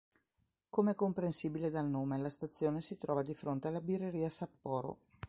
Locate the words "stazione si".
2.31-2.97